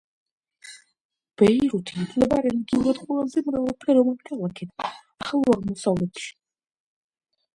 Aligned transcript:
ბეირუთი 1.41 1.97
ითვლება 2.03 2.39
რელიგიურად 2.45 3.01
ყველაზე 3.03 3.43
მრავალფეროვან 3.49 4.17
ქალაქად 4.31 4.73
ახლო 4.87 5.43
აღმოსავლეთში. 5.57 6.33